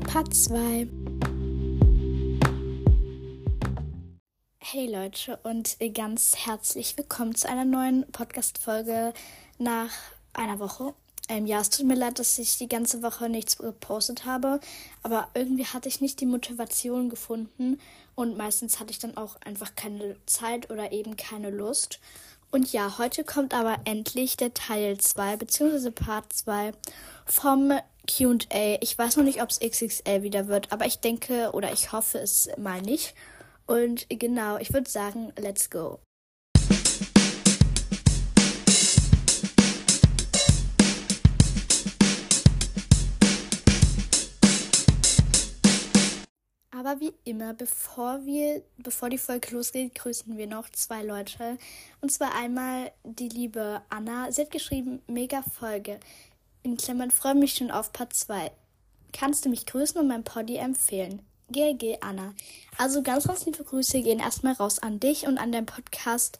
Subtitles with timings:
[0.00, 0.88] Part 2.
[4.58, 9.12] Hey Leute und ganz herzlich willkommen zu einer neuen Podcast-Folge
[9.58, 9.90] nach
[10.34, 10.94] einer Woche.
[11.28, 14.60] Ähm, ja, es tut mir leid, dass ich die ganze Woche nichts gepostet habe,
[15.02, 17.80] aber irgendwie hatte ich nicht die Motivation gefunden
[18.14, 21.98] und meistens hatte ich dann auch einfach keine Zeit oder eben keine Lust.
[22.50, 25.90] Und ja, heute kommt aber endlich der Teil 2 bzw.
[25.90, 26.72] Part 2
[27.26, 27.72] vom
[28.08, 28.78] QA.
[28.80, 32.18] Ich weiß noch nicht, ob es XXL wieder wird, aber ich denke oder ich hoffe
[32.18, 33.14] es mal nicht.
[33.66, 36.00] Und genau, ich würde sagen, let's go.
[46.88, 51.58] Aber wie immer, bevor wir, bevor die Folge losgeht, grüßen wir noch zwei Leute.
[52.00, 54.32] Und zwar einmal die liebe Anna.
[54.32, 56.00] Sie hat geschrieben, mega Folge.
[56.62, 58.50] In Klammern freue mich schon auf Part 2.
[59.12, 61.22] Kannst du mich grüßen und mein Poddy empfehlen?
[61.50, 62.34] GG Anna.
[62.76, 66.38] Also ganz, ganz liebe Grüße gehen erstmal raus an dich und an deinen Podcast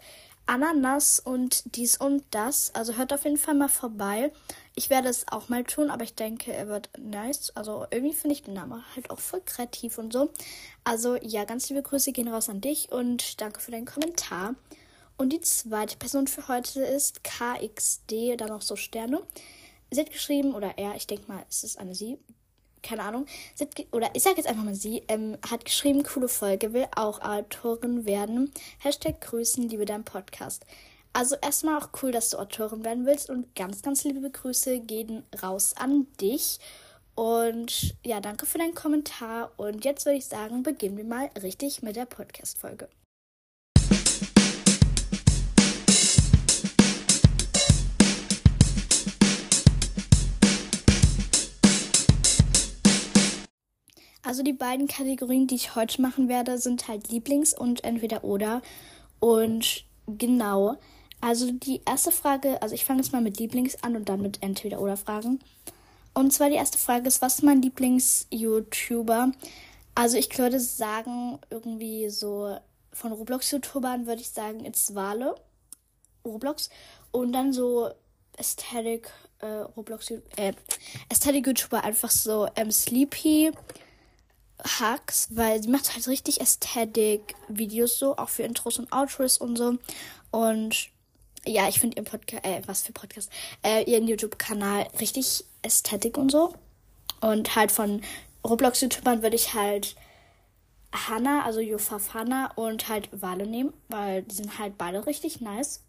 [0.48, 2.74] Ananas und dies und das.
[2.74, 4.32] Also hört auf jeden Fall mal vorbei.
[4.74, 7.50] Ich werde es auch mal tun, aber ich denke, er wird nice.
[7.54, 10.30] Also irgendwie finde ich den Namen halt auch voll kreativ und so.
[10.84, 14.54] Also ja, ganz liebe Grüße gehen raus an dich und danke für deinen Kommentar.
[15.18, 19.22] Und die zweite Person für heute ist KXD, dann noch so Sterne.
[19.90, 22.18] Sie hat geschrieben, oder er, ich denke mal, es ist eine sie,
[22.82, 23.26] keine Ahnung,
[23.92, 28.04] oder ich sage jetzt einfach mal sie, ähm, hat geschrieben, coole Folge, will auch Autorin
[28.04, 28.52] werden.
[28.80, 30.64] Hashtag Grüßen, liebe dein Podcast.
[31.12, 35.24] Also erstmal auch cool, dass du Autorin werden willst und ganz, ganz liebe Grüße gehen
[35.42, 36.60] raus an dich.
[37.14, 39.50] Und ja, danke für deinen Kommentar.
[39.56, 42.88] Und jetzt würde ich sagen, beginnen wir mal richtig mit der Podcast-Folge.
[54.28, 58.60] Also die beiden Kategorien, die ich heute machen werde, sind halt Lieblings- und entweder oder.
[59.20, 60.76] Und genau.
[61.22, 64.42] Also die erste Frage, also ich fange jetzt mal mit Lieblings an und dann mit
[64.42, 65.40] entweder oder Fragen.
[66.12, 69.32] Und zwar die erste Frage ist, was ist mein Lieblings-YouTuber?
[69.94, 72.54] Also ich würde sagen, irgendwie so
[72.92, 75.36] von Roblox-YouTubern würde ich sagen, it's Wale.
[76.26, 76.68] Roblox.
[77.12, 77.88] Und dann so
[78.36, 80.52] Aesthetic, äh, Roblox, äh,
[81.08, 83.52] Aesthetic YouTuber einfach so ähm, Sleepy.
[84.64, 89.78] Hacks, weil sie macht halt richtig Ästhetik-Videos so, auch für Intros und Outros und so.
[90.30, 90.90] Und
[91.46, 93.30] ja, ich finde ihren Podcast, äh, was für Podcast,
[93.62, 96.54] äh, ihren YouTube-Kanal richtig Ästhetik und so.
[97.20, 98.02] Und halt von
[98.44, 99.96] Roblox-YouTubern würde ich halt
[100.92, 105.82] Hannah, also Yofaf Hannah und halt Wale nehmen, weil die sind halt beide richtig nice.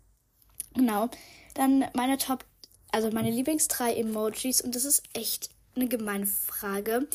[0.75, 1.09] Genau.
[1.55, 2.45] Dann meine Top,
[2.91, 7.07] also meine Lieblings drei Emojis und das ist echt eine gemeine Frage.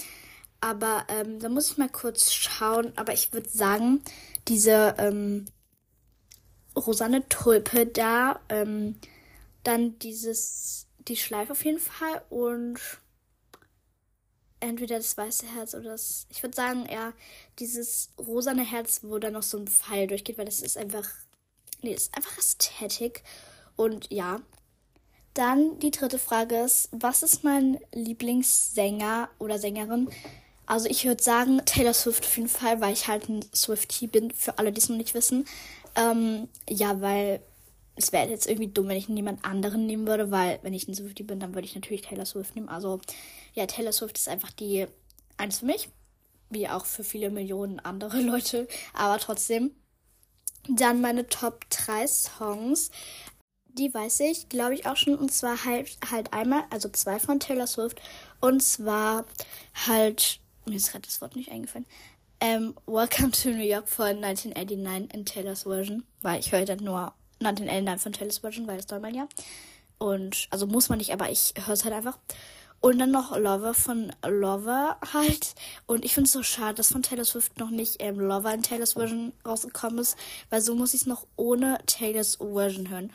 [0.64, 2.94] Aber ähm, da muss ich mal kurz schauen.
[2.96, 4.02] Aber ich würde sagen,
[4.48, 5.44] diese ähm,
[6.74, 8.98] Rosanne Tulpe da, ähm,
[9.62, 12.80] dann dieses, die Schleife auf jeden Fall und
[14.60, 17.12] entweder das weiße Herz oder das, ich würde sagen, eher
[17.58, 21.06] dieses rosane Herz, wo da noch so ein Pfeil durchgeht, weil das ist einfach,
[21.82, 23.22] nee, das ist einfach Ästhetik.
[23.76, 24.40] Und ja,
[25.34, 30.08] dann die dritte Frage ist, was ist mein Lieblingssänger oder Sängerin?
[30.66, 34.30] Also ich würde sagen Taylor Swift auf jeden Fall, weil ich halt ein Swiftie bin,
[34.30, 35.46] für alle, die es noch nicht wissen.
[35.96, 37.40] Ähm, ja, weil
[37.96, 40.94] es wäre jetzt irgendwie dumm, wenn ich niemand anderen nehmen würde, weil wenn ich ein
[40.94, 42.68] Swiftie bin, dann würde ich natürlich Taylor Swift nehmen.
[42.68, 43.00] Also
[43.54, 44.86] ja, Taylor Swift ist einfach die
[45.36, 45.88] eins für mich,
[46.50, 49.72] wie auch für viele Millionen andere Leute, aber trotzdem.
[50.68, 52.90] Dann meine Top 3 Songs.
[53.68, 55.14] Die weiß ich, glaube ich, auch schon.
[55.14, 58.00] Und zwar halt, halt einmal, also zwei von Taylor Swift.
[58.40, 59.26] Und zwar
[59.86, 61.86] halt mir ist gerade das Wort nicht eingefallen.
[62.40, 67.14] Ähm, Welcome to New York von 1989 in Taylor's Version, weil ich höre dann nur
[67.40, 69.28] 1989 von Taylor's Version, weil das soll man ja.
[69.98, 72.18] Und, also muss man nicht, aber ich höre es halt einfach.
[72.80, 75.54] Und dann noch Lover von Lover halt.
[75.86, 78.62] Und ich finde es so schade, dass von Taylor Swift noch nicht ähm, Lover in
[78.62, 80.18] Taylor's Version rausgekommen ist,
[80.50, 83.10] weil so muss ich es noch ohne Taylor's Version hören.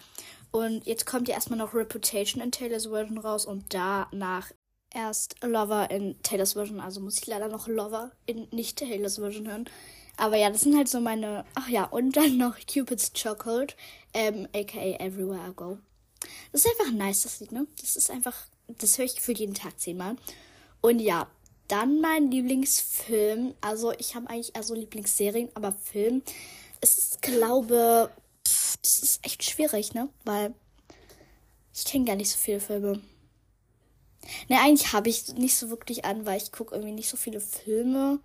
[0.51, 4.49] Und jetzt kommt ja erstmal noch Reputation in Taylor's Version raus und danach
[4.93, 9.47] erst Lover in Taylors Version, also muss ich leider noch Lover in nicht Taylors Version
[9.47, 9.69] hören.
[10.17, 11.45] Aber ja, das sind halt so meine.
[11.55, 13.75] Ach ja, und dann noch Cupid's Chocolate,
[14.13, 15.77] ähm, aka Everywhere I Go.
[16.51, 17.67] Das ist einfach nice, das Lied, ne?
[17.79, 18.35] Das ist einfach.
[18.67, 20.17] Das höre ich für jeden Tag zehnmal.
[20.81, 21.27] Und ja,
[21.69, 23.55] dann mein Lieblingsfilm.
[23.61, 26.21] Also, ich habe eigentlich eher so Lieblingsserien, aber Film.
[26.81, 28.11] Es ist, glaube.
[28.81, 30.09] Das ist echt schwierig, ne?
[30.25, 30.53] Weil
[31.73, 33.01] ich kenne gar nicht so viele Filme.
[34.47, 37.39] Ne, eigentlich habe ich nicht so wirklich an, weil ich gucke irgendwie nicht so viele
[37.39, 38.19] Filme.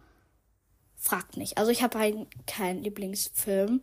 [0.97, 1.59] Fragt nicht.
[1.59, 3.83] Also ich habe halt keinen Lieblingsfilm.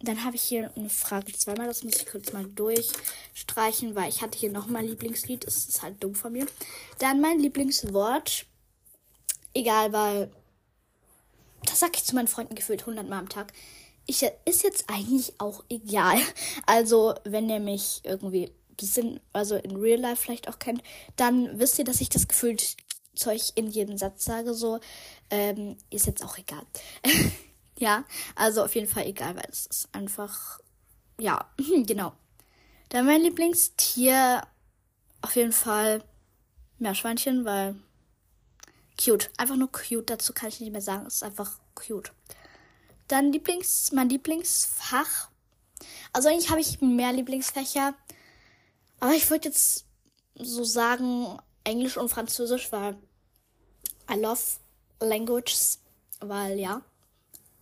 [0.00, 1.66] Dann habe ich hier eine Frage zweimal.
[1.66, 5.46] Das muss ich kurz mal durchstreichen, weil ich hatte hier nochmal Lieblingslied.
[5.46, 6.46] Das ist halt dumm von mir.
[6.98, 8.46] Dann mein Lieblingswort.
[9.54, 10.30] Egal, weil
[11.64, 13.52] das sage ich zu meinen Freunden gefühlt 100 Mal am Tag.
[14.06, 16.18] Ich, ist jetzt eigentlich auch egal.
[16.66, 20.82] Also, wenn ihr mich irgendwie bisschen, also in Real Life vielleicht auch kennt,
[21.16, 22.76] dann wisst ihr, dass ich das gefühlt
[23.14, 24.54] Zeug in jedem Satz sage.
[24.54, 24.80] So,
[25.30, 26.64] ähm, ist jetzt auch egal.
[27.78, 30.60] ja, also auf jeden Fall egal, weil es ist einfach,
[31.18, 31.50] ja,
[31.86, 32.12] genau.
[32.90, 34.42] Dann mein Lieblingstier,
[35.22, 36.04] auf jeden Fall
[36.78, 37.74] Meerschweinchen, weil
[39.02, 39.30] cute.
[39.36, 40.10] Einfach nur cute.
[40.10, 41.06] Dazu kann ich nicht mehr sagen.
[41.06, 42.12] Es ist einfach cute.
[43.08, 45.30] Dann Lieblings, mein Lieblingsfach.
[46.12, 47.94] Also eigentlich habe ich mehr Lieblingsfächer.
[49.00, 49.86] Aber ich wollte jetzt
[50.34, 52.96] so sagen Englisch und Französisch, weil
[54.10, 54.40] I love
[55.00, 55.80] languages.
[56.20, 56.82] Weil ja,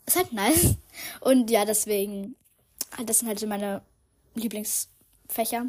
[0.06, 0.76] ist halt nice.
[1.20, 2.36] Und ja, deswegen,
[3.04, 3.82] das sind halt so meine
[4.34, 5.66] Lieblingsfächer.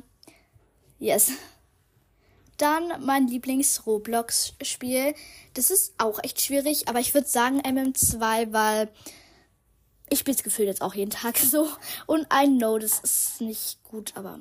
[1.00, 1.32] Yes.
[2.58, 5.14] Dann mein Lieblings-Roblox-Spiel.
[5.54, 8.90] Das ist auch echt schwierig, aber ich würde sagen MM2, weil
[10.10, 11.70] ich spiele es gefühlt jetzt auch jeden Tag so.
[12.06, 14.40] Und I know, das ist nicht gut, aber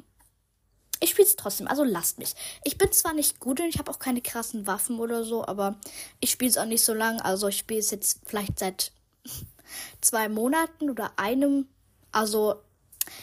[1.04, 1.68] ich spiele es trotzdem.
[1.68, 2.34] Also lasst mich.
[2.64, 5.76] Ich bin zwar nicht gut und ich habe auch keine krassen Waffen oder so, aber
[6.20, 7.20] ich spiele es auch nicht so lang.
[7.20, 8.92] Also ich spiele es jetzt vielleicht seit
[10.00, 11.68] zwei Monaten oder einem.
[12.10, 12.56] Also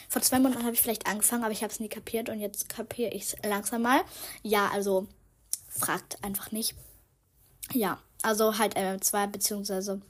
[0.10, 2.70] vor zwei Monaten habe ich vielleicht angefangen, aber ich habe es nie kapiert und jetzt
[2.70, 4.02] kapiere ich es langsam mal.
[4.44, 5.08] Ja, also
[5.68, 6.76] fragt einfach nicht.
[7.74, 10.02] Ja, also halt MM2 beziehungsweise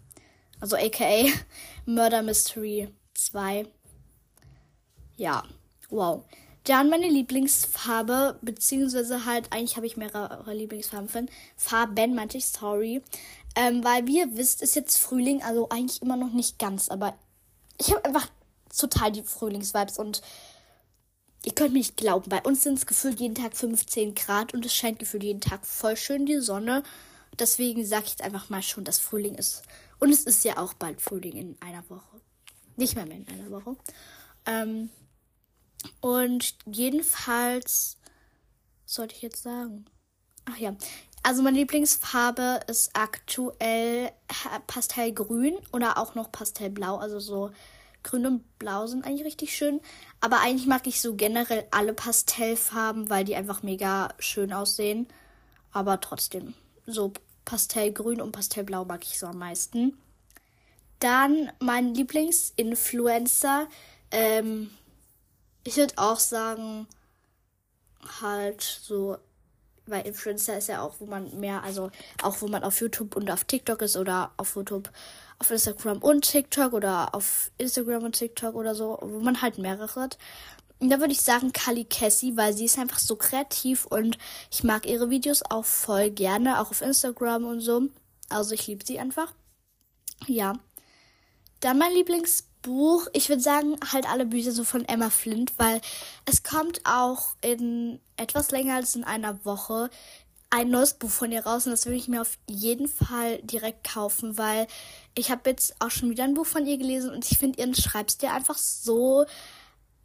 [0.59, 1.25] also aka
[1.85, 3.65] Murder Mystery 2.
[5.17, 5.43] Ja,
[5.89, 6.23] wow.
[6.71, 11.29] Dann meine Lieblingsfarbe, beziehungsweise halt, eigentlich habe ich mehrere Lieblingsfarben.
[11.57, 13.01] Farben, meinte ich, sorry.
[13.57, 17.13] Ähm, weil wie ihr wisst, ist jetzt Frühling, also eigentlich immer noch nicht ganz, aber
[17.77, 18.29] ich habe einfach
[18.73, 20.21] total die Frühlingsvibes und
[21.43, 24.65] ihr könnt mir nicht glauben, bei uns sind es gefühlt jeden Tag 15 Grad und
[24.65, 26.83] es scheint gefühlt jeden Tag voll schön die Sonne.
[27.37, 29.63] Deswegen sage ich jetzt einfach mal schon, dass Frühling ist.
[29.99, 32.21] Und es ist ja auch bald Frühling in einer Woche.
[32.77, 33.75] Nicht mal mehr in einer Woche.
[34.45, 34.89] Ähm,
[35.99, 37.97] und jedenfalls
[38.85, 39.85] sollte ich jetzt sagen.
[40.45, 40.75] Ach ja.
[41.23, 44.11] Also meine Lieblingsfarbe ist aktuell
[44.65, 46.97] Pastellgrün oder auch noch Pastellblau.
[46.97, 47.51] Also so
[48.03, 49.81] grün und blau sind eigentlich richtig schön.
[50.19, 55.07] Aber eigentlich mag ich so generell alle Pastellfarben, weil die einfach mega schön aussehen.
[55.71, 56.55] Aber trotzdem,
[56.87, 57.13] so
[57.45, 59.97] Pastellgrün und Pastellblau mag ich so am meisten.
[60.99, 63.67] Dann mein Lieblingsinfluencer.
[64.11, 64.71] Ähm,
[65.63, 66.87] ich würde auch sagen,
[68.21, 69.17] halt so,
[69.85, 71.91] weil Influencer ist ja auch, wo man mehr, also
[72.23, 74.89] auch wo man auf YouTube und auf TikTok ist oder auf YouTube,
[75.39, 80.01] auf Instagram und TikTok oder auf Instagram und TikTok oder so, wo man halt mehrere
[80.01, 80.17] hat.
[80.79, 84.17] Und da würde ich sagen Kali Cassie, weil sie ist einfach so kreativ und
[84.49, 87.83] ich mag ihre Videos auch voll gerne, auch auf Instagram und so.
[88.29, 89.33] Also ich liebe sie einfach.
[90.25, 90.53] Ja.
[91.59, 95.81] Dann mein Lieblings Buch, ich würde sagen, halt alle Bücher so von Emma Flint, weil
[96.25, 99.89] es kommt auch in etwas länger als in einer Woche
[100.51, 103.89] ein neues Buch von ihr raus und das würde ich mir auf jeden Fall direkt
[103.89, 104.67] kaufen, weil
[105.15, 107.73] ich habe jetzt auch schon wieder ein Buch von ihr gelesen und ich finde ihren
[107.73, 109.25] Schreibstil einfach so.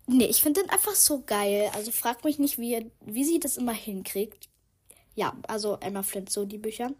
[0.06, 1.68] Nee, ich finde den einfach so geil.
[1.74, 4.48] Also fragt mich nicht, wie, wie sie das immer hinkriegt.
[5.16, 6.92] Ja, also Emma Flint, so die Bücher.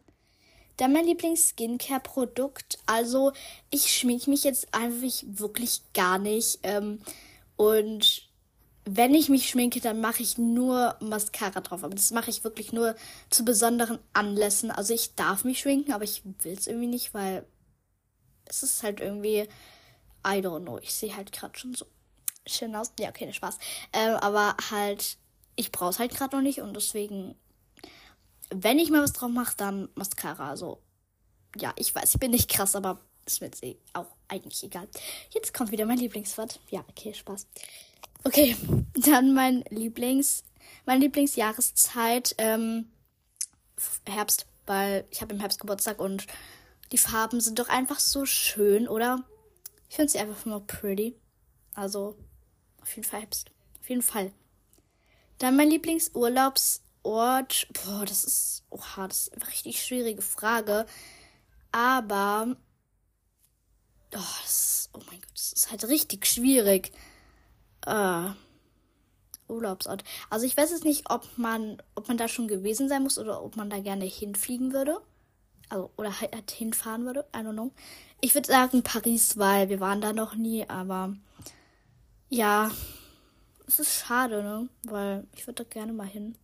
[0.77, 2.79] Dann mein Lieblings-Skincare-Produkt.
[2.87, 3.33] Also,
[3.71, 6.59] ich schminke mich jetzt einfach wirklich gar nicht.
[6.63, 7.01] Ähm,
[7.57, 8.29] und
[8.85, 11.83] wenn ich mich schminke, dann mache ich nur Mascara drauf.
[11.83, 12.95] Aber das mache ich wirklich nur
[13.31, 14.71] zu besonderen Anlässen.
[14.71, 17.47] Also, ich darf mich schminken, aber ich will es irgendwie nicht, weil
[18.45, 19.49] es ist halt irgendwie.
[20.27, 20.79] I don't know.
[20.79, 21.87] Ich sehe halt gerade schon so
[22.47, 22.93] schön aus.
[22.99, 23.59] Ja, okay, ne Spaß.
[23.93, 25.19] Ähm, aber halt,
[25.55, 27.37] ich brauche es halt gerade noch nicht und deswegen
[28.51, 30.49] wenn ich mal was drauf mache, dann Mascara.
[30.49, 30.81] Also,
[31.57, 34.89] ja, ich weiß, ich bin nicht krass, aber ist mir jetzt eh auch eigentlich egal.
[35.31, 36.61] Jetzt kommt wieder mein Lieblingswort.
[36.71, 37.47] Ja, okay, Spaß.
[38.25, 38.57] Okay,
[38.95, 40.45] dann mein Lieblings,
[40.85, 42.91] meine Lieblingsjahreszeit, ähm,
[44.07, 46.27] Herbst, weil ich habe im Herbst Geburtstag und
[46.93, 49.25] die Farben sind doch einfach so schön, oder?
[49.89, 51.17] Ich finde sie einfach nur pretty.
[51.75, 52.17] Also,
[52.81, 53.51] auf jeden Fall Herbst.
[53.81, 54.33] Auf jeden Fall.
[55.39, 60.87] Dann mein Lieblingsurlaubs Ort, boah, das ist, oha, das ist eine richtig schwierige Frage.
[61.71, 62.57] Aber,
[64.13, 66.91] oh, das, oh mein Gott, das ist halt richtig schwierig.
[67.87, 68.31] Äh,
[69.47, 70.03] Urlaubsort.
[70.31, 73.41] Also ich weiß jetzt nicht, ob man, ob man da schon gewesen sein muss oder
[73.45, 75.01] ob man da gerne hinfliegen würde.
[75.69, 77.25] Also, oder halt hinfahren würde.
[77.33, 77.71] I don't know.
[78.21, 81.15] Ich würde sagen Paris, weil wir waren da noch nie, aber
[82.31, 82.73] ja,
[83.69, 84.69] es ist schade, ne?
[84.83, 86.37] Weil ich würde da gerne mal hin.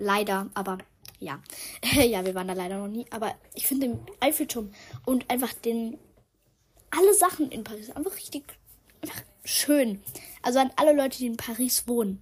[0.00, 0.78] Leider, aber
[1.18, 1.42] ja.
[1.82, 3.04] ja, wir waren da leider noch nie.
[3.10, 4.72] Aber ich finde den Eiffelturm
[5.04, 5.98] und einfach den.
[6.90, 8.42] Alle Sachen in Paris einfach richtig.
[9.02, 10.02] Einfach schön.
[10.42, 12.20] Also an alle Leute, die in Paris wohnen.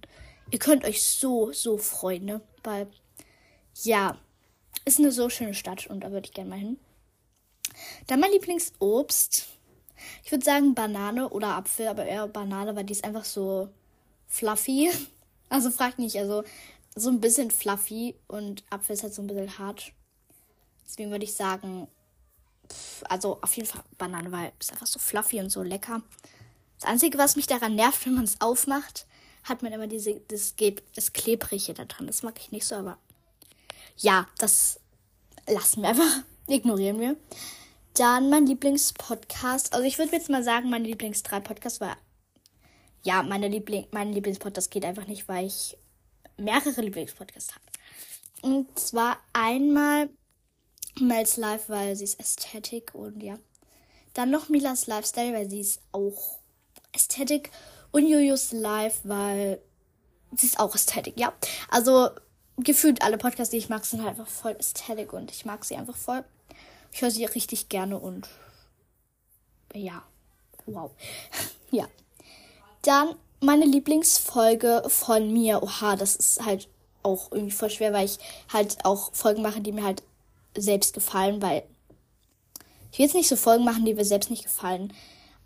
[0.51, 2.41] Ihr könnt euch so, so freuen, ne?
[2.63, 2.87] Weil,
[3.83, 4.17] ja,
[4.85, 6.77] ist eine so schöne Stadt und da würde ich gerne mal hin.
[8.07, 9.47] Dann mein Lieblingsobst.
[10.23, 13.69] Ich würde sagen Banane oder Apfel, aber eher Banane, weil die ist einfach so
[14.27, 14.91] fluffy.
[15.51, 16.43] Also frag nicht, also
[16.99, 19.91] so ein bisschen fluffy und Apfel ist halt so ein bisschen hart.
[20.85, 21.87] Deswegen würde ich sagen,
[23.07, 26.01] also auf jeden Fall Banane, weil es einfach so fluffy und so lecker.
[26.79, 29.05] Das Einzige, was mich daran nervt, wenn man es aufmacht,
[29.43, 30.55] hat man immer diese, das,
[30.95, 32.07] das Klebrige da dran.
[32.07, 32.97] Das mag ich nicht so, aber
[33.97, 34.79] ja, das
[35.47, 36.23] lassen wir einfach.
[36.47, 37.15] Ignorieren wir.
[37.93, 39.73] Dann mein Lieblingspodcast.
[39.73, 41.95] Also ich würde jetzt mal sagen, meine Lieblings drei Podcasts, weil
[43.03, 45.77] ja, meine Liebling, mein Lieblingspodcast geht einfach nicht, weil ich
[46.39, 47.63] mehrere Lieblingspodcasts habe.
[48.41, 50.09] Und zwar einmal
[50.99, 53.37] Mel's Life, weil sie ist Ästhetik und ja.
[54.13, 56.39] Dann noch Milas Lifestyle, weil sie ist auch
[56.93, 57.51] Ästhetik.
[57.91, 59.61] Und Jojos Life, weil
[60.35, 61.33] sie ist auch Ästhetik, ja.
[61.69, 62.09] Also
[62.57, 65.75] gefühlt alle Podcasts, die ich mag, sind halt einfach voll Ästhetik und ich mag sie
[65.75, 66.23] einfach voll.
[66.91, 68.27] Ich höre sie richtig gerne und
[69.73, 70.03] ja,
[70.65, 70.91] wow.
[71.71, 71.87] ja.
[72.81, 75.63] Dann meine Lieblingsfolge von mir.
[75.63, 76.67] Oha, das ist halt
[77.03, 78.19] auch irgendwie voll schwer, weil ich
[78.51, 80.03] halt auch Folgen mache, die mir halt
[80.57, 81.63] selbst gefallen, weil
[82.91, 84.93] ich will jetzt nicht so Folgen machen, die mir selbst nicht gefallen.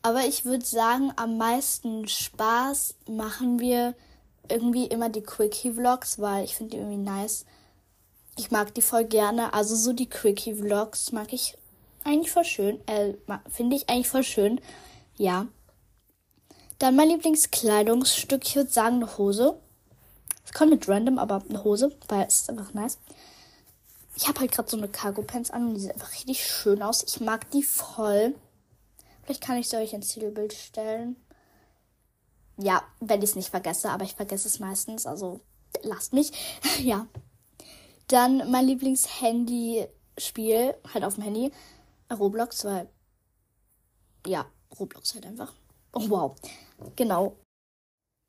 [0.01, 3.95] Aber ich würde sagen, am meisten Spaß machen wir
[4.50, 7.45] irgendwie immer die Quickie-Vlogs, weil ich finde die irgendwie nice.
[8.38, 9.53] Ich mag die voll gerne.
[9.53, 11.55] Also so die Quickie-Vlogs mag ich
[12.03, 12.79] eigentlich voll schön.
[12.88, 13.13] Äh,
[13.50, 14.59] finde ich eigentlich voll schön.
[15.15, 15.47] Ja.
[16.83, 19.57] Dann mein Lieblingskleidungsstück, ich würde sagen eine Hose.
[20.43, 22.99] Es kommt mit random, aber eine Hose, weil es ist einfach nice.
[24.17, 26.81] Ich habe halt gerade so eine Cargo Pants an und die sieht einfach richtig schön
[26.81, 27.05] aus.
[27.07, 28.35] Ich mag die voll.
[29.23, 31.15] Vielleicht kann ich sie euch ins Titelbild stellen.
[32.57, 35.39] Ja, wenn ich es nicht vergesse, aber ich vergesse es meistens, also
[35.83, 36.33] lasst mich.
[36.79, 37.07] ja.
[38.07, 41.53] Dann mein Lieblings-Handy-Spiel, halt auf dem Handy,
[42.11, 42.89] Roblox, weil
[44.27, 44.45] ja,
[44.77, 45.53] Roblox halt einfach.
[45.93, 46.35] Oh wow.
[46.96, 47.36] Genau.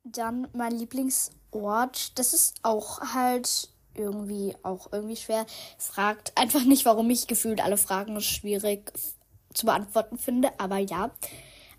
[0.03, 2.17] Dann mein Lieblingsort.
[2.17, 5.45] Das ist auch halt irgendwie auch irgendwie schwer.
[5.77, 8.91] Fragt einfach nicht, warum ich gefühlt alle Fragen schwierig
[9.53, 11.11] zu beantworten finde, aber ja.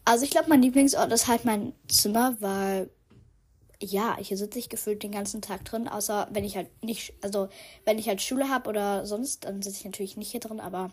[0.04, 2.90] Also ich glaube, mein Lieblingsort ist halt mein Zimmer, weil
[3.82, 7.48] ja, hier sitze ich gefühlt den ganzen Tag drin, außer wenn ich halt nicht, also
[7.84, 10.90] wenn ich halt Schule habe oder sonst, dann sitze ich natürlich nicht hier drin, aber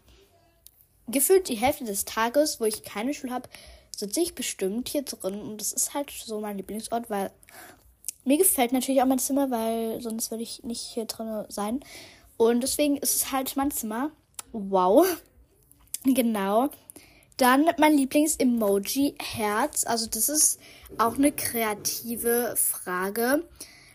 [1.08, 3.50] gefühlt die Hälfte des Tages, wo ich keine Schule habe,
[3.96, 7.32] sitze ich bestimmt hier drin und das ist halt so mein Lieblingsort, weil
[8.26, 11.82] mir gefällt natürlich auch mein Zimmer, weil sonst würde ich nicht hier drin sein.
[12.38, 14.12] Und deswegen ist es halt mein Zimmer.
[14.52, 15.06] Wow.
[16.06, 16.70] Genau.
[17.38, 19.86] Dann mein Lieblings-Emoji Herz.
[19.86, 20.60] Also das ist
[20.98, 23.48] auch eine kreative Frage.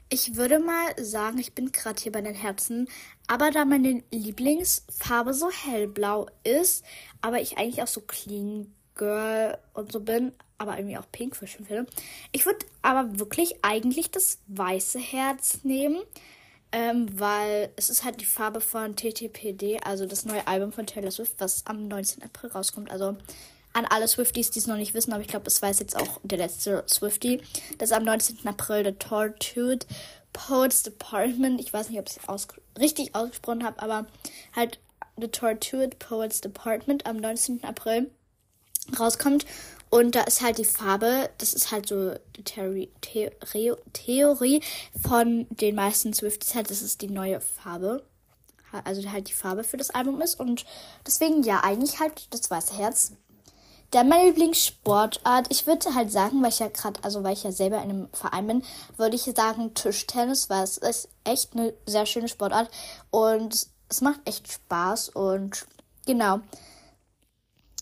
[0.08, 2.88] Ich würde mal sagen, ich bin gerade hier bei den Herzen.
[3.26, 6.82] Aber da meine Lieblingsfarbe so hellblau ist,
[7.20, 11.46] aber ich eigentlich auch so clean Girl und so bin, aber irgendwie auch Pink für
[11.46, 11.90] schön finde.
[12.32, 16.02] Ich würde aber wirklich eigentlich das weiße Herz nehmen,
[16.72, 21.10] ähm, weil es ist halt die Farbe von TTPD, also das neue Album von Taylor
[21.10, 22.22] Swift, was am 19.
[22.22, 22.90] April rauskommt.
[22.90, 23.16] Also
[23.72, 26.20] an alle Swifties, die es noch nicht wissen, aber ich glaube, das weiß jetzt auch
[26.22, 27.40] der letzte Swiftie,
[27.78, 28.46] dass am 19.
[28.46, 29.86] April der Tortured
[30.32, 34.06] Poets Department, ich weiß nicht, ob ich es aus richtig ausgesprochen habe, aber
[34.54, 34.78] halt
[35.16, 37.64] The Tortured Poets Department am 19.
[37.64, 38.10] April
[38.98, 39.46] rauskommt.
[39.90, 42.90] Und da ist halt die Farbe, das ist halt so die Theorie,
[43.92, 44.62] Theorie
[45.02, 48.04] von den meisten Swifties halt, dass es die neue Farbe.
[48.84, 50.38] Also halt die Farbe für das Album ist.
[50.38, 50.66] Und
[51.06, 53.12] deswegen ja, eigentlich halt das weiße Herz.
[53.90, 55.46] Dann meine Lieblingssportart.
[55.48, 58.08] Ich würde halt sagen, weil ich ja gerade, also weil ich ja selber in einem
[58.12, 58.64] Verein bin,
[58.98, 62.70] würde ich sagen Tischtennis, weil es ist echt eine sehr schöne Sportart.
[63.10, 65.08] Und es macht echt Spaß.
[65.10, 65.66] Und
[66.04, 66.40] genau.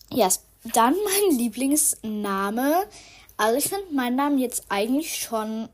[0.09, 0.29] Ja,
[0.73, 2.83] dann mein Lieblingsname.
[3.37, 5.69] Also ich finde meinen Namen jetzt eigentlich schon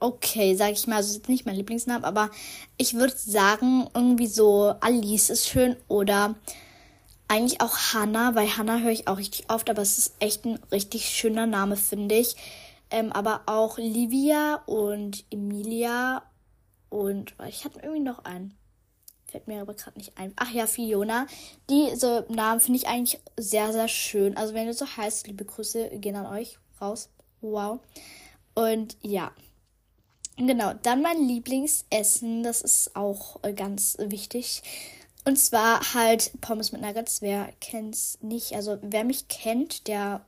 [0.00, 0.96] okay, sag ich mal.
[0.96, 2.30] Also ist nicht mein Lieblingsname, aber
[2.76, 6.34] ich würde sagen, irgendwie so Alice ist schön oder
[7.28, 10.58] eigentlich auch Hannah, weil Hannah höre ich auch richtig oft, aber es ist echt ein
[10.70, 12.36] richtig schöner Name, finde ich.
[12.90, 16.22] ähm, aber auch Livia und Emilia
[16.90, 18.54] und ich hatte irgendwie noch einen.
[19.34, 20.32] Fällt mir aber gerade nicht ein.
[20.36, 21.26] Ach ja, Fiona.
[21.68, 24.36] Diese Namen finde ich eigentlich sehr, sehr schön.
[24.36, 27.08] Also wenn du so heißt, liebe Grüße gehen an euch raus.
[27.40, 27.80] Wow.
[28.54, 29.32] Und ja.
[30.36, 34.62] Genau, dann mein Lieblingsessen, das ist auch äh, ganz wichtig.
[35.24, 37.20] Und zwar halt Pommes mit Nuggets.
[37.20, 38.54] Wer kennt's nicht?
[38.54, 40.24] Also wer mich kennt, der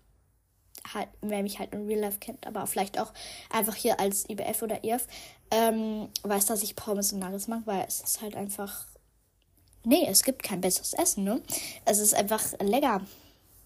[0.95, 3.13] halt, wer mich halt in Real Life kennt, aber vielleicht auch
[3.51, 5.07] einfach hier als IBF oder IF,
[5.53, 8.87] ähm, weiß, dass ich Pommes und Nuggets mag, weil es ist halt einfach.
[9.89, 11.41] Nee, es gibt kein besseres Essen, ne?
[11.85, 13.03] Es ist einfach lecker.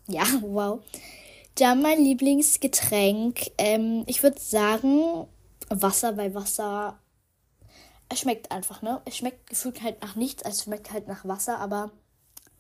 [0.06, 0.80] Ja, wow.
[1.54, 3.50] Dann mein Lieblingsgetränk.
[3.56, 5.26] Ähm, ich würde sagen,
[5.70, 6.98] Wasser, weil Wasser.
[8.10, 9.00] Es schmeckt einfach, ne?
[9.06, 11.90] Es schmeckt gefühlt halt nach nichts, also es schmeckt halt nach Wasser, aber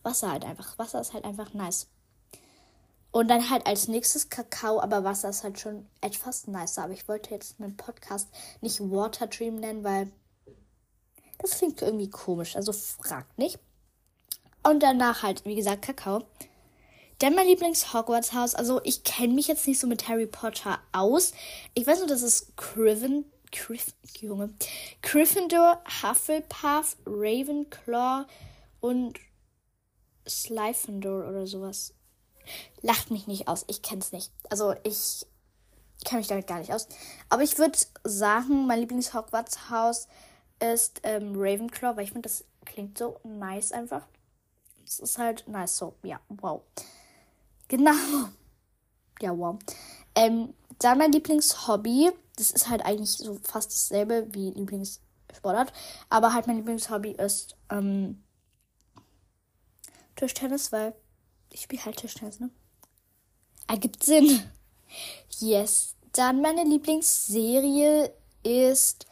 [0.02, 0.78] Wasser halt einfach.
[0.78, 1.86] Wasser ist halt einfach nice.
[3.10, 6.84] Und dann halt als nächstes Kakao, aber Wasser ist halt schon etwas nicer.
[6.84, 8.30] Aber ich wollte jetzt einen Podcast
[8.62, 10.10] nicht Water Dream nennen, weil
[11.40, 12.56] das klingt irgendwie komisch.
[12.56, 13.58] Also fragt nicht.
[14.62, 16.24] Und danach halt, wie gesagt, Kakao.
[17.18, 18.54] Dann mein Lieblings-Hogwarts-Haus.
[18.54, 21.32] Also, ich kenne mich jetzt nicht so mit Harry Potter aus.
[21.74, 24.54] Ich weiß nur, dass es Criven, Griff, Junge,
[25.02, 28.24] Gryffindor, Hufflepuff, Ravenclaw
[28.80, 29.18] und
[30.26, 31.92] Slytherin oder sowas.
[32.80, 33.64] Lacht mich nicht aus.
[33.66, 34.32] Ich kenne es nicht.
[34.48, 35.26] Also, ich
[36.06, 36.88] kenne mich damit gar nicht aus.
[37.28, 40.08] Aber ich würde sagen, mein Lieblings-Hogwarts-Haus
[40.60, 44.06] ist ähm, Ravenclaw, weil ich finde, das klingt so nice einfach.
[44.84, 45.94] Es ist halt nice so.
[46.02, 46.62] Ja, wow.
[47.68, 47.92] Genau.
[49.22, 49.58] Ja, wow.
[50.14, 52.10] Ähm, dann mein Lieblingshobby.
[52.36, 55.74] Das ist halt eigentlich so fast dasselbe wie Lieblingssportart.
[56.08, 58.22] Aber halt mein Lieblingshobby ist ähm,
[60.16, 60.94] Tischtennis, weil
[61.50, 62.50] ich spiele halt Tischtennis, ne?
[63.66, 64.42] Ergibt Sinn.
[65.38, 65.94] Yes.
[66.12, 68.12] Dann meine Lieblingsserie
[68.42, 69.06] ist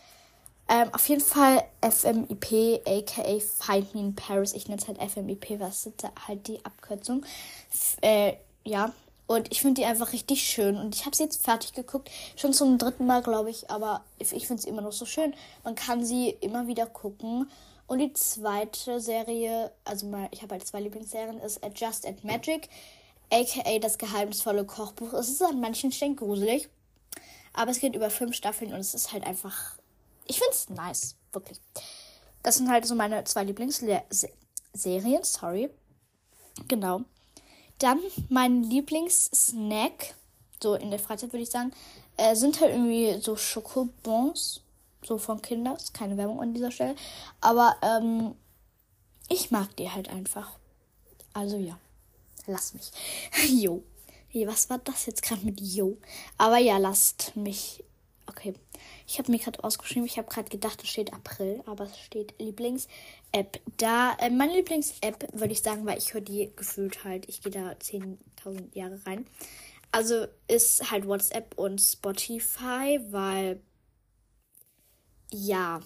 [0.69, 4.53] ähm, auf jeden Fall FMIP, aka Find Me in Paris.
[4.53, 7.25] Ich nenne es halt FMIP, was ist halt die Abkürzung.
[7.71, 8.93] F äh, ja.
[9.27, 10.77] Und ich finde die einfach richtig schön.
[10.77, 12.11] Und ich habe sie jetzt fertig geguckt.
[12.37, 13.71] Schon zum dritten Mal, glaube ich.
[13.71, 15.35] Aber ich, ich finde sie immer noch so schön.
[15.65, 17.51] Man kann sie immer wieder gucken.
[17.87, 22.69] Und die zweite Serie, also mal, ich habe halt zwei Lieblingsserien, ist Just and Magic,
[23.31, 25.15] aka das geheimnisvolle Kochbuch.
[25.15, 26.69] Es ist an manchen Stellen gruselig.
[27.55, 29.78] Aber es geht über fünf Staffeln und es ist halt einfach.
[30.29, 31.61] Ich finde es nice, wirklich.
[32.43, 35.71] Das sind halt so meine zwei Lieblingsserien, sorry.
[36.69, 37.01] Genau.
[37.79, 40.15] Dann mein Lieblingssnack,
[40.63, 41.73] so in der Freizeit würde ich sagen,
[42.17, 44.61] äh, sind halt irgendwie so Schokobons,
[45.05, 45.77] so von Kindern.
[45.77, 46.97] Ist keine Werbung an dieser Stelle.
[47.41, 48.35] Aber ähm,
[49.29, 50.51] ich mag die halt einfach.
[51.33, 51.79] Also ja,
[52.47, 52.91] lass mich.
[53.63, 53.83] jo.
[54.29, 55.97] Hey, was war das jetzt gerade mit Jo?
[56.37, 57.83] Aber ja, lasst mich.
[58.39, 58.55] Okay.
[59.09, 62.35] Ich habe mir gerade ausgeschrieben, ich habe gerade gedacht, es steht April, aber es steht
[62.39, 63.61] Lieblings-App.
[63.79, 67.51] Da, äh, meine Lieblings-App, würde ich sagen, weil ich höre die gefühlt halt, ich gehe
[67.51, 69.27] da 10.000 Jahre rein.
[69.91, 73.61] Also ist halt WhatsApp und Spotify, weil
[75.33, 75.81] ja,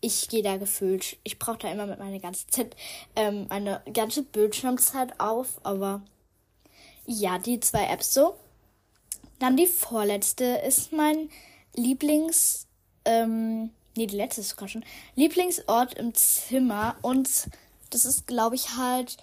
[0.00, 2.74] ich gehe da gefühlt, ich brauche da immer mit meiner ganzen Zeit,
[3.14, 6.02] ähm, meine ganze Bildschirmzeit auf, aber
[7.06, 8.34] ja, die zwei Apps so.
[9.38, 11.28] Dann die vorletzte ist mein
[11.74, 12.66] Lieblings,
[13.04, 17.48] ähm, nee, die letzte ist sogar schon, Lieblingsort im Zimmer und
[17.90, 19.16] das ist, glaube ich, halt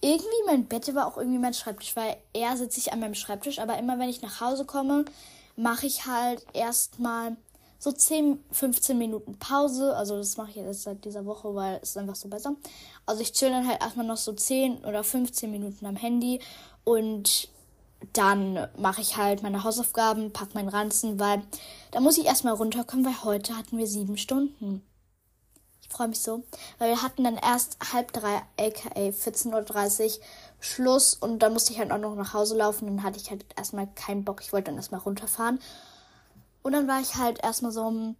[0.00, 3.58] irgendwie mein Bett, aber auch irgendwie mein Schreibtisch, weil eher sitze ich an meinem Schreibtisch,
[3.58, 5.04] aber immer wenn ich nach Hause komme,
[5.56, 7.36] mache ich halt erstmal
[7.78, 9.96] so 10, 15 Minuten Pause.
[9.96, 12.54] Also das mache ich jetzt seit dieser Woche, weil es ist einfach so besser.
[13.04, 16.40] Also ich chill dann halt erstmal noch so 10 oder 15 Minuten am Handy
[16.84, 17.48] und
[18.12, 21.42] dann mache ich halt meine Hausaufgaben, pack meinen Ranzen, weil
[21.90, 24.82] da muss ich erstmal runterkommen, weil heute hatten wir sieben Stunden.
[25.80, 26.42] Ich freue mich so,
[26.78, 30.24] weil wir hatten dann erst halb drei, aka 14.30 Uhr
[30.58, 32.86] Schluss und dann musste ich halt auch noch nach Hause laufen.
[32.86, 34.40] Dann hatte ich halt erstmal keinen Bock.
[34.42, 35.60] Ich wollte dann erstmal runterfahren.
[36.62, 38.16] Und dann war ich halt erstmal so ein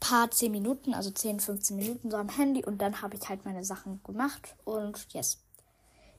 [0.00, 3.44] paar 10 Minuten, also 10, 15 Minuten so am Handy und dann habe ich halt
[3.44, 5.41] meine Sachen gemacht und yes.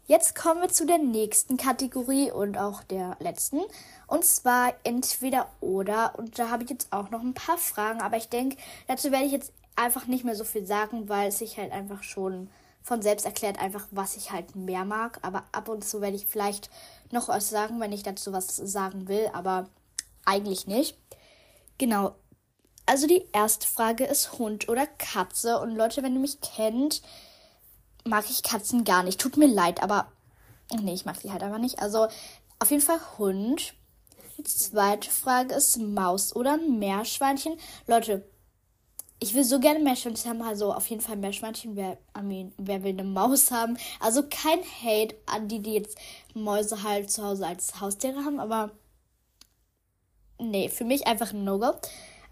[0.05, 3.61] Jetzt kommen wir zu der nächsten Kategorie und auch der letzten.
[4.07, 6.15] Und zwar entweder oder.
[6.17, 8.01] Und da habe ich jetzt auch noch ein paar Fragen.
[8.01, 11.39] Aber ich denke, dazu werde ich jetzt einfach nicht mehr so viel sagen, weil es
[11.39, 12.49] sich halt einfach schon
[12.81, 15.19] von selbst erklärt, einfach was ich halt mehr mag.
[15.21, 16.69] Aber ab und zu werde ich vielleicht
[17.11, 19.29] noch was sagen, wenn ich dazu was sagen will.
[19.31, 19.69] Aber
[20.25, 20.97] eigentlich nicht.
[21.77, 22.15] Genau.
[22.85, 25.61] Also die erste Frage ist Hund oder Katze.
[25.61, 27.01] Und Leute, wenn ihr mich kennt,
[28.05, 29.19] mag ich Katzen gar nicht.
[29.19, 30.11] Tut mir leid, aber
[30.71, 31.79] nee, ich mag sie halt einfach nicht.
[31.79, 32.07] Also
[32.59, 33.73] auf jeden Fall Hund.
[34.37, 37.57] Die zweite Frage ist Maus oder Meerschweinchen.
[37.87, 38.27] Leute,
[39.19, 41.75] ich will so gerne Meerschweinchen haben, also auf jeden Fall Meerschweinchen.
[41.75, 43.77] Wer, I mean, wer will eine Maus haben?
[43.99, 45.97] Also kein Hate an die, die jetzt
[46.33, 48.71] Mäuse halt zu Hause als Haustiere haben, aber
[50.39, 51.73] nee, für mich einfach ein No-Go.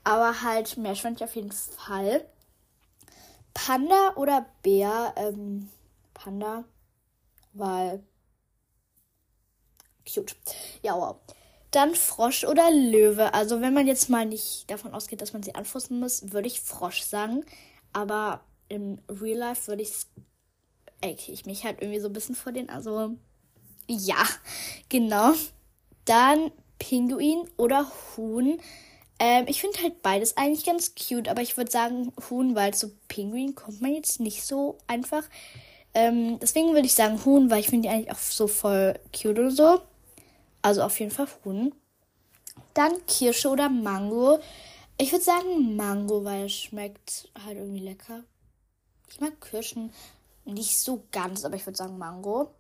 [0.03, 2.25] Aber halt Meerschweinchen auf jeden Fall.
[3.53, 5.13] Panda oder Bär?
[5.17, 5.69] Ähm,
[6.13, 6.65] Panda,
[7.53, 8.03] weil
[10.11, 10.35] cute.
[10.83, 11.17] Ja, wow.
[11.71, 13.33] Dann Frosch oder Löwe.
[13.33, 16.59] Also wenn man jetzt mal nicht davon ausgeht, dass man sie anfassen muss, würde ich
[16.61, 17.45] Frosch sagen.
[17.93, 20.05] Aber im Real Life würde ich
[21.01, 22.69] ekel ich mich halt irgendwie so ein bisschen vor denen.
[22.69, 23.15] Also
[23.87, 24.23] ja,
[24.89, 25.33] genau.
[26.05, 28.59] Dann Pinguin oder Huhn.
[29.23, 32.89] Ähm, ich finde halt beides eigentlich ganz cute, aber ich würde sagen Huhn, weil zu
[33.07, 35.23] Pinguin kommt man jetzt nicht so einfach.
[35.93, 39.37] Ähm, deswegen würde ich sagen Huhn, weil ich finde die eigentlich auch so voll cute
[39.37, 39.79] und so.
[40.63, 41.71] Also auf jeden Fall Huhn.
[42.73, 44.39] Dann Kirsche oder Mango.
[44.97, 48.23] Ich würde sagen Mango, weil es schmeckt halt irgendwie lecker.
[49.07, 49.93] Ich mag Kirschen
[50.45, 52.55] nicht so ganz, aber ich würde sagen Mango.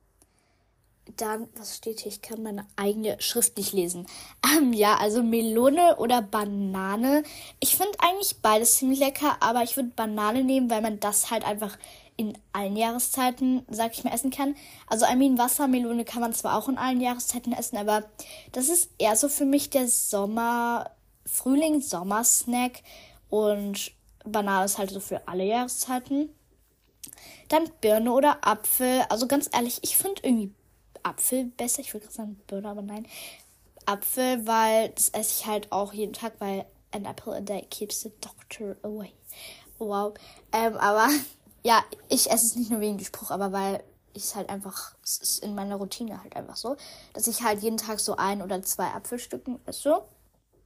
[1.17, 2.11] Dann, was steht hier?
[2.11, 4.05] Ich kann meine eigene Schrift nicht lesen.
[4.55, 7.23] Ähm, ja, also Melone oder Banane.
[7.59, 11.43] Ich finde eigentlich beides ziemlich lecker, aber ich würde Banane nehmen, weil man das halt
[11.43, 11.77] einfach
[12.17, 14.55] in allen Jahreszeiten, sag ich mal, essen kann.
[14.87, 18.03] Also I mean, Wassermelone kann man zwar auch in allen Jahreszeiten essen, aber
[18.51, 20.91] das ist eher so für mich der Sommer,
[21.25, 22.83] Frühling-Sommer-Snack
[23.29, 23.91] und
[24.23, 26.29] Banane ist halt so für alle Jahreszeiten.
[27.49, 29.01] Dann Birne oder Apfel.
[29.09, 30.53] Also ganz ehrlich, ich finde irgendwie
[31.03, 31.81] Apfel besser.
[31.81, 33.07] Ich würde gerade sagen Birne, aber nein.
[33.85, 38.01] Apfel, weil das esse ich halt auch jeden Tag, weil an apple a day keeps
[38.01, 39.13] the doctor away.
[39.79, 40.13] Wow.
[40.51, 41.09] Ähm, aber
[41.63, 43.83] ja, ich esse es nicht nur wegen dem Spruch, aber weil
[44.13, 46.75] ich es halt einfach, es ist in meiner Routine halt einfach so,
[47.13, 50.03] dass ich halt jeden Tag so ein oder zwei Apfelstücken esse.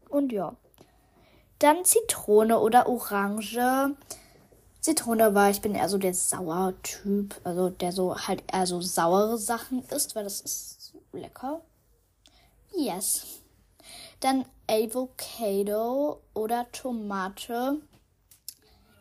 [0.10, 0.56] Und ja.
[1.60, 3.96] Dann Zitrone oder Orange.
[4.86, 9.36] Zitrone, weil ich bin eher so der Sauer-Typ, also der so halt eher so saure
[9.40, 11.62] Sachen isst, weil das ist lecker.
[12.72, 13.42] Yes.
[14.20, 17.82] Dann Avocado oder Tomate.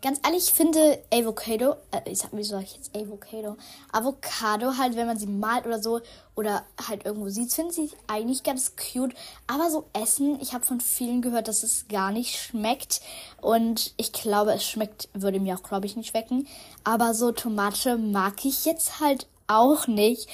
[0.05, 3.57] Ganz ehrlich, ich finde Avocado, äh, ich sag, wie soll ich jetzt Avocado?
[3.91, 6.03] Avocado halt, wenn man sie malt oder so
[6.35, 9.15] oder halt irgendwo sieht, finde ich eigentlich ganz cute.
[9.47, 13.01] Aber so essen, ich habe von vielen gehört, dass es gar nicht schmeckt.
[13.41, 16.47] Und ich glaube, es schmeckt, würde mir auch, glaube ich, nicht schmecken.
[16.85, 20.29] Aber so Tomate mag ich jetzt halt auch nicht.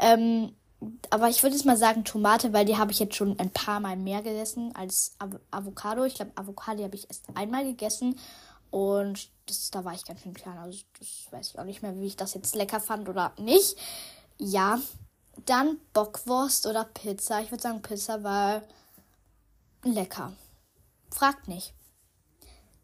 [0.00, 0.50] Ähm,
[1.10, 3.78] aber ich würde jetzt mal sagen Tomate, weil die habe ich jetzt schon ein paar
[3.78, 6.02] Mal mehr gegessen als Av Avocado.
[6.02, 8.16] Ich glaube, Avocado habe ich erst einmal gegessen.
[8.72, 10.56] Und das, da war ich ganz schön klein.
[10.56, 13.76] Also das weiß ich auch nicht mehr, wie ich das jetzt lecker fand oder nicht.
[14.38, 14.80] Ja.
[15.44, 17.42] Dann Bockwurst oder Pizza.
[17.42, 18.66] Ich würde sagen Pizza, weil
[19.84, 20.32] lecker.
[21.10, 21.74] Fragt nicht.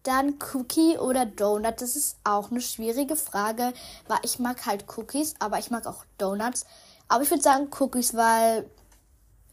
[0.03, 1.81] Dann Cookie oder Donut.
[1.81, 3.73] Das ist auch eine schwierige Frage,
[4.09, 6.67] weil ich mag halt Cookies, aber ich mag auch Donuts.
[7.09, 8.71] Aber ich würde sagen Cookies, weil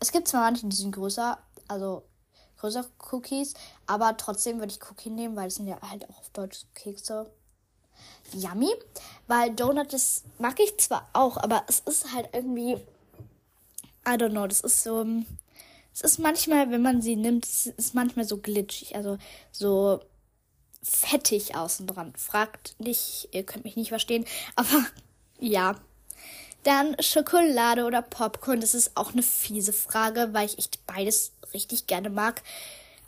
[0.01, 1.37] es gibt zwar manche, die sind größer,
[1.69, 2.03] also
[2.65, 3.53] größere Cookies.
[3.85, 7.29] Aber trotzdem würde ich Cookie nehmen, weil es sind ja halt auch auf Deutsch Kekse.
[8.33, 8.71] Yummy.
[9.27, 12.73] Weil Donut, das mag ich zwar auch, aber es ist halt irgendwie.
[14.07, 15.05] I don't know, das ist so.
[15.93, 19.17] Es ist manchmal, wenn man sie nimmt, es ist manchmal so glitschig, also
[19.51, 20.01] so
[20.83, 22.13] fettig außen dran.
[22.17, 24.25] Fragt nicht, ihr könnt mich nicht verstehen,
[24.55, 24.85] aber
[25.39, 25.75] ja.
[26.63, 31.87] Dann Schokolade oder Popcorn, das ist auch eine fiese Frage, weil ich echt beides richtig
[31.87, 32.43] gerne mag.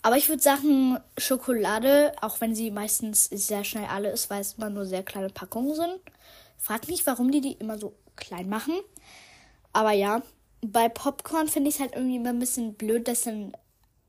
[0.01, 4.53] Aber ich würde sagen, Schokolade, auch wenn sie meistens sehr schnell alle ist, weil es
[4.53, 5.99] immer nur sehr kleine Packungen sind.
[6.57, 8.73] Frag nicht, warum die die immer so klein machen.
[9.73, 10.21] Aber ja,
[10.61, 13.53] bei Popcorn finde ich es halt irgendwie immer ein bisschen blöd, dass dann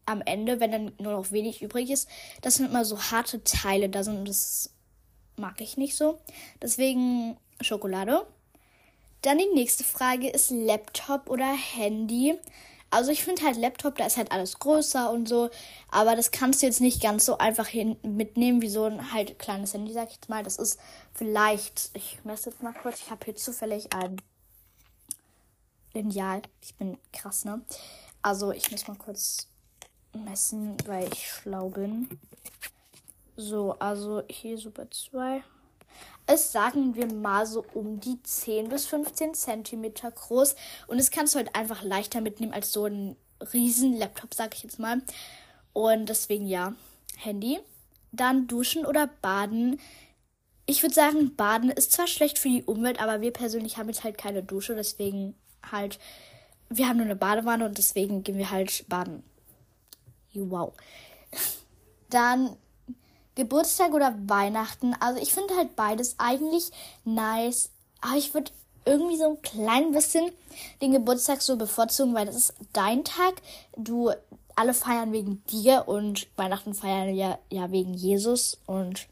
[0.07, 2.09] am Ende, wenn dann nur noch wenig übrig ist,
[2.41, 4.71] dass dann immer so harte Teile da sind das
[5.39, 6.19] mag ich nicht so.
[6.61, 8.27] Deswegen Schokolade.
[9.23, 12.35] Dann die nächste Frage ist Laptop oder Handy.
[12.91, 15.51] Also ich finde halt Laptop, da ist halt alles größer und so,
[15.91, 19.39] aber das kannst du jetzt nicht ganz so einfach hin mitnehmen wie so ein halt
[19.39, 20.43] kleines Handy, sag ich jetzt mal.
[20.43, 20.81] Das ist
[21.13, 24.21] vielleicht, ich messe jetzt mal kurz, ich habe hier zufällig ein
[25.93, 26.43] Lineal.
[26.63, 27.61] Ich bin krass, ne?
[28.23, 29.49] Also ich muss mal kurz
[30.13, 32.09] messen, weil ich schlau bin.
[33.37, 35.43] So, also hier Super 2
[36.33, 40.55] ist, sagen wir mal, so um die 10 bis 15 Zentimeter groß.
[40.87, 43.17] Und das kannst du halt einfach leichter mitnehmen als so ein
[43.53, 45.03] riesen Laptop, sag ich jetzt mal.
[45.73, 46.75] Und deswegen ja,
[47.17, 47.59] Handy.
[48.11, 49.81] Dann duschen oder baden.
[50.67, 54.05] Ich würde sagen, baden ist zwar schlecht für die Umwelt, aber wir persönlich haben jetzt
[54.05, 55.35] halt keine Dusche, deswegen
[55.71, 55.99] halt
[56.71, 59.23] wir haben nur eine Badewanne und deswegen gehen wir halt baden.
[60.35, 60.75] Wow.
[62.11, 62.57] Dann
[63.39, 64.95] Geburtstag oder Weihnachten.
[64.99, 66.73] Also ich finde halt beides eigentlich
[67.05, 67.71] nice.
[68.01, 68.51] Aber ich würde
[68.85, 70.33] irgendwie so ein klein bisschen
[70.83, 73.41] den Geburtstag so bevorzugen, weil das ist dein Tag.
[73.77, 74.11] Du
[74.57, 79.07] alle feiern wegen dir und Weihnachten feiern ja, ja wegen Jesus und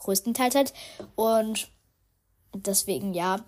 [0.00, 0.74] größtenteils halt.
[1.14, 1.68] Und
[2.54, 3.42] deswegen ja.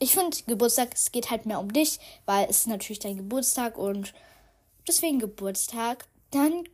[0.00, 3.78] Ich finde Geburtstag, es geht halt mehr um dich, weil es ist natürlich dein Geburtstag
[3.78, 4.12] und
[4.88, 6.08] deswegen Geburtstag.
[6.32, 6.64] Dann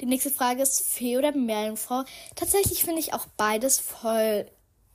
[0.00, 2.04] die nächste Frage ist Fee oder Meerjungfrau.
[2.36, 4.46] Tatsächlich finde ich auch beides voll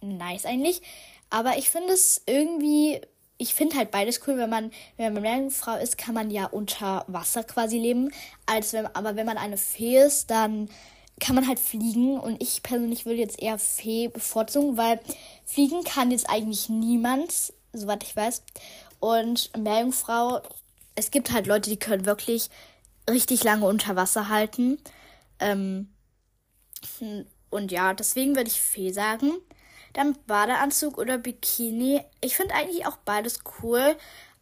[0.01, 0.81] nice eigentlich.
[1.29, 3.01] Aber ich finde es irgendwie,
[3.37, 7.05] ich finde halt beides cool, wenn man, wenn man Meerjungfrau ist, kann man ja unter
[7.07, 8.11] Wasser quasi leben.
[8.45, 10.69] Als wenn, aber wenn man eine Fee ist, dann
[11.19, 12.19] kann man halt fliegen.
[12.19, 14.99] Und ich persönlich würde jetzt eher Fee bevorzugen, weil
[15.45, 18.43] fliegen kann jetzt eigentlich niemand, soweit ich weiß.
[18.99, 20.41] Und Meerjungfrau,
[20.95, 22.49] es gibt halt Leute, die können wirklich
[23.09, 24.77] richtig lange unter Wasser halten.
[25.39, 25.93] Ähm,
[27.49, 29.31] und ja, deswegen würde ich Fee sagen.
[29.93, 32.01] Dann Badeanzug oder Bikini.
[32.21, 33.95] Ich finde eigentlich auch beides cool,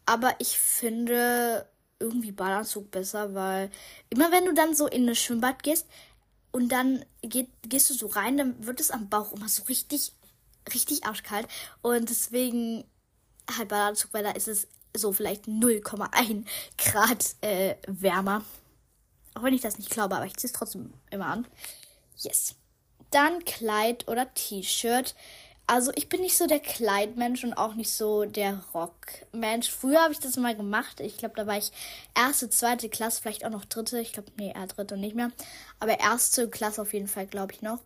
[0.05, 1.67] aber ich finde
[1.99, 3.69] irgendwie Badeanzug besser, weil
[4.09, 5.87] immer wenn du dann so in das Schwimmbad gehst
[6.51, 10.13] und dann geht, gehst du so rein, dann wird es am Bauch immer so richtig,
[10.73, 11.47] richtig arschkalt.
[11.81, 12.85] Und deswegen
[13.57, 16.45] halt Badeanzug, weil da ist es so vielleicht 0,1
[16.77, 18.43] Grad äh, wärmer.
[19.33, 21.47] Auch wenn ich das nicht glaube, aber ich ziehe es trotzdem immer an.
[22.17, 22.55] Yes.
[23.11, 25.15] Dann Kleid oder T-Shirt.
[25.67, 29.69] Also ich bin nicht so der Kleidmensch und auch nicht so der Rockmensch.
[29.69, 30.99] Früher habe ich das mal gemacht.
[30.99, 31.71] Ich glaube, da war ich
[32.13, 33.99] erste, zweite Klasse, vielleicht auch noch dritte.
[33.99, 35.31] Ich glaube, nee, eher dritte nicht mehr.
[35.79, 37.79] Aber erste Klasse auf jeden Fall, glaube ich noch.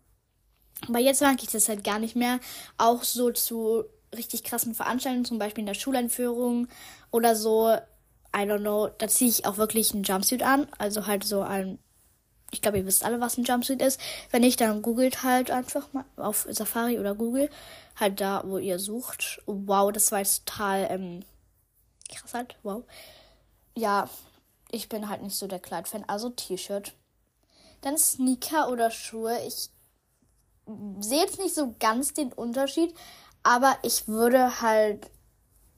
[0.87, 2.39] Aber jetzt mag ich das halt gar nicht mehr.
[2.77, 3.85] Auch so zu
[4.17, 6.67] richtig krassen Veranstaltungen, zum Beispiel in der Schuleinführung
[7.11, 7.69] oder so.
[8.35, 10.67] I don't know, da ziehe ich auch wirklich einen Jumpsuit an.
[10.77, 11.79] Also halt so ein,
[12.51, 13.99] ich glaube, ihr wisst alle, was ein Jumpsuit ist.
[14.31, 17.49] Wenn nicht, dann googelt halt einfach mal auf Safari oder Google.
[17.95, 19.41] Halt da, wo ihr sucht.
[19.45, 21.23] Wow, das war jetzt total ähm,
[22.09, 22.55] krass halt.
[22.63, 22.83] Wow.
[23.75, 24.09] Ja,
[24.71, 26.03] ich bin halt nicht so der Kleidfan.
[26.07, 26.93] Also T-Shirt.
[27.81, 29.37] Dann Sneaker oder Schuhe.
[29.47, 29.69] Ich
[30.99, 32.93] sehe jetzt nicht so ganz den Unterschied.
[33.45, 35.11] Aber ich würde halt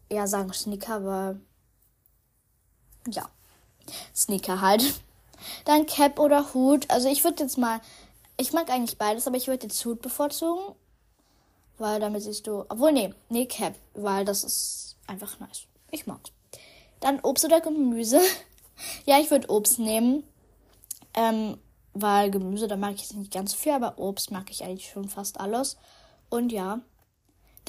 [0.08, 1.42] eher sagen Sneaker, weil
[3.10, 3.30] ja,
[4.16, 5.02] Sneaker halt.
[5.66, 6.90] Dann Cap oder Hut.
[6.90, 7.82] Also ich würde jetzt mal,
[8.38, 10.76] ich mag eigentlich beides, aber ich würde jetzt Hut bevorzugen.
[11.78, 15.64] Weil damit siehst du, obwohl nee, nee Cap, weil das ist einfach nice.
[15.92, 16.32] Ich mag's.
[17.02, 18.22] Dann Obst oder Gemüse.
[19.06, 20.24] ja, ich würde Obst nehmen.
[21.14, 21.58] Ähm,
[21.94, 25.10] weil Gemüse, da mag ich nicht ganz so viel, aber Obst mag ich eigentlich schon
[25.10, 25.76] fast alles.
[26.30, 26.80] Und ja,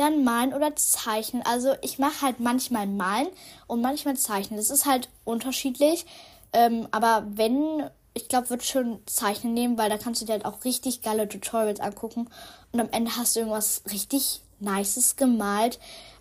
[0.01, 1.43] dann malen oder zeichnen.
[1.45, 3.29] Also ich mache halt manchmal malen
[3.67, 4.59] und manchmal zeichnen.
[4.59, 6.07] Das ist halt unterschiedlich.
[6.53, 10.45] Ähm, aber wenn, ich glaube, würde schon zeichnen nehmen, weil da kannst du dir halt
[10.45, 12.29] auch richtig geile Tutorials angucken.
[12.73, 15.79] Und am Ende hast du irgendwas richtig Nices gemalt.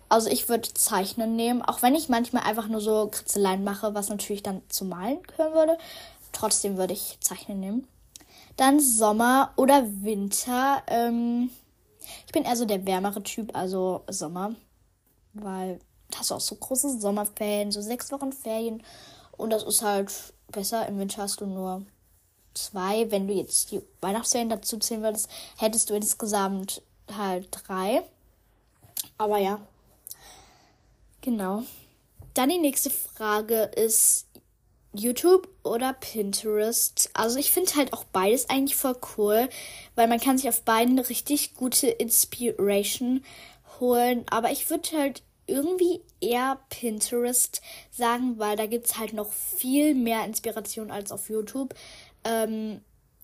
[0.08, 4.08] Also ich würde zeichnen nehmen, auch wenn ich manchmal einfach nur so Kritzeleien mache, was
[4.08, 5.78] natürlich dann zu malen gehören würde.
[6.32, 7.88] Trotzdem würde ich zeichnen nehmen.
[8.56, 10.82] Dann Sommer oder Winter.
[10.86, 11.50] Ähm,
[12.26, 14.54] ich bin eher so der wärmere Typ, also Sommer.
[15.34, 15.80] Weil
[16.16, 18.82] hast du auch so große Sommerferien, so sechs Wochen Ferien.
[19.36, 20.12] Und das ist halt
[20.50, 20.86] besser.
[20.86, 21.82] Im Winter hast du nur
[22.54, 23.10] zwei.
[23.10, 26.82] Wenn du jetzt die Weihnachtsferien dazu zählen würdest, hättest du insgesamt
[27.16, 28.02] halt drei.
[29.16, 29.60] Aber ja.
[31.20, 31.62] Genau.
[32.34, 34.26] Dann die nächste Frage ist
[34.92, 37.10] YouTube oder Pinterest.
[37.14, 39.48] Also ich finde halt auch beides eigentlich voll cool,
[39.94, 43.22] weil man kann sich auf beiden richtig gute Inspiration
[43.80, 44.24] holen.
[44.30, 49.94] Aber ich würde halt irgendwie eher Pinterest sagen, weil da gibt es halt noch viel
[49.94, 51.74] mehr Inspiration als auf YouTube.
[52.24, 52.80] Ähm,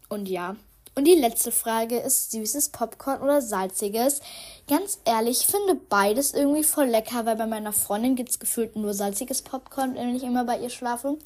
[0.09, 0.57] und ja.
[0.97, 4.21] Und die letzte Frage ist süßes Popcorn oder salziges.
[4.69, 8.77] Ganz ehrlich, ich finde beides irgendwie voll lecker, weil bei meiner Freundin gibt es gefühlt
[8.77, 11.19] nur salziges Popcorn, wenn ich immer bei ihr schlafe.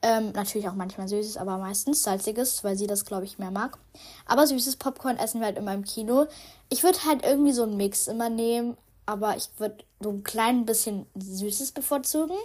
[0.00, 3.78] Ähm, natürlich auch manchmal süßes, aber meistens salziges, weil sie das, glaube ich, mehr mag.
[4.26, 6.26] Aber süßes Popcorn essen wir halt immer im Kino.
[6.68, 8.76] Ich würde halt irgendwie so einen Mix immer nehmen,
[9.06, 12.36] aber ich würde so ein klein bisschen süßes bevorzugen.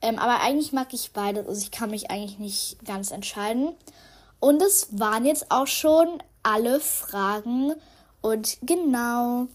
[0.00, 3.74] Ähm, aber eigentlich mag ich beides, also ich kann mich eigentlich nicht ganz entscheiden.
[4.46, 7.74] Und es waren jetzt auch schon alle Fragen.
[8.20, 9.48] Und genau.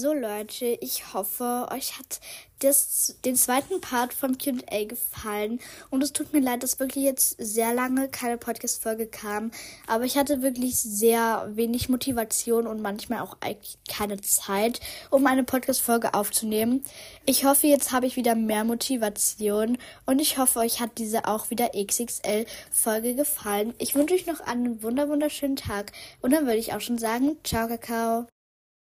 [0.00, 2.20] So Leute, ich hoffe, euch hat
[2.60, 5.58] das, den zweiten Part von Q&A gefallen.
[5.90, 9.50] Und es tut mir leid, dass wirklich jetzt sehr lange keine Podcast-Folge kam.
[9.88, 14.78] Aber ich hatte wirklich sehr wenig Motivation und manchmal auch eigentlich keine Zeit,
[15.10, 16.84] um eine Podcast-Folge aufzunehmen.
[17.26, 19.78] Ich hoffe, jetzt habe ich wieder mehr Motivation.
[20.06, 23.74] Und ich hoffe, euch hat diese auch wieder XXL-Folge gefallen.
[23.78, 25.90] Ich wünsche euch noch einen wunderschönen Tag.
[26.20, 28.28] Und dann würde ich auch schon sagen, ciao, Kakao.